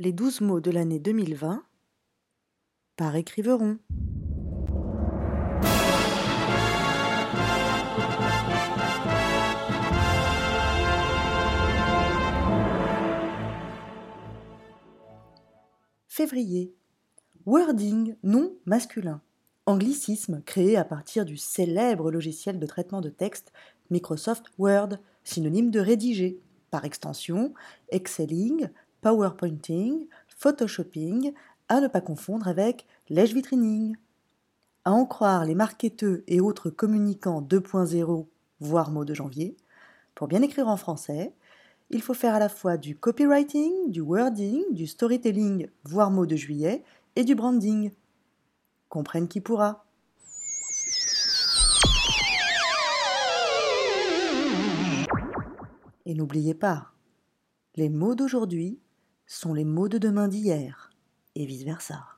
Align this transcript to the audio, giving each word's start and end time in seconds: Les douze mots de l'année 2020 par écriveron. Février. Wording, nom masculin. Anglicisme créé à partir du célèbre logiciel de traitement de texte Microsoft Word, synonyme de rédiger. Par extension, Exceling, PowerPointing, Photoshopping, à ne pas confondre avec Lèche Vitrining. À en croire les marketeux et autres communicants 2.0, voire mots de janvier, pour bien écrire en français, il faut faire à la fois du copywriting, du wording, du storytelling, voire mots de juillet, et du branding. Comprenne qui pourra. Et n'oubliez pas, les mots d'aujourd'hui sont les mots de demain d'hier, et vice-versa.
Les 0.00 0.12
douze 0.12 0.40
mots 0.40 0.60
de 0.60 0.70
l'année 0.70 1.00
2020 1.00 1.64
par 2.96 3.16
écriveron. 3.16 3.80
Février. 16.06 16.72
Wording, 17.44 18.14
nom 18.22 18.56
masculin. 18.66 19.20
Anglicisme 19.66 20.42
créé 20.42 20.76
à 20.76 20.84
partir 20.84 21.24
du 21.24 21.36
célèbre 21.36 22.12
logiciel 22.12 22.60
de 22.60 22.66
traitement 22.66 23.00
de 23.00 23.10
texte 23.10 23.52
Microsoft 23.90 24.44
Word, 24.58 24.90
synonyme 25.24 25.72
de 25.72 25.80
rédiger. 25.80 26.40
Par 26.70 26.84
extension, 26.84 27.52
Exceling, 27.88 28.68
PowerPointing, 29.00 30.06
Photoshopping, 30.28 31.32
à 31.68 31.80
ne 31.80 31.88
pas 31.88 32.00
confondre 32.00 32.48
avec 32.48 32.86
Lèche 33.08 33.32
Vitrining. 33.32 33.96
À 34.84 34.92
en 34.92 35.06
croire 35.06 35.44
les 35.44 35.54
marketeux 35.54 36.24
et 36.26 36.40
autres 36.40 36.70
communicants 36.70 37.42
2.0, 37.42 38.26
voire 38.60 38.90
mots 38.90 39.04
de 39.04 39.14
janvier, 39.14 39.56
pour 40.14 40.28
bien 40.28 40.42
écrire 40.42 40.68
en 40.68 40.76
français, 40.76 41.32
il 41.90 42.02
faut 42.02 42.14
faire 42.14 42.34
à 42.34 42.38
la 42.38 42.48
fois 42.48 42.76
du 42.76 42.96
copywriting, 42.96 43.90
du 43.90 44.00
wording, 44.00 44.62
du 44.72 44.86
storytelling, 44.86 45.68
voire 45.84 46.10
mots 46.10 46.26
de 46.26 46.36
juillet, 46.36 46.84
et 47.16 47.24
du 47.24 47.34
branding. 47.34 47.92
Comprenne 48.88 49.28
qui 49.28 49.40
pourra. 49.40 49.84
Et 56.06 56.14
n'oubliez 56.14 56.54
pas, 56.54 56.92
les 57.76 57.88
mots 57.88 58.14
d'aujourd'hui 58.14 58.78
sont 59.28 59.54
les 59.54 59.64
mots 59.64 59.88
de 59.88 59.98
demain 59.98 60.26
d'hier, 60.26 60.90
et 61.36 61.46
vice-versa. 61.46 62.17